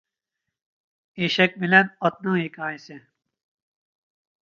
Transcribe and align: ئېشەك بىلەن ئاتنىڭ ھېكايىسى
ئېشەك 1.27 1.61
بىلەن 1.65 1.93
ئاتنىڭ 2.09 2.41
ھېكايىسى 2.43 3.01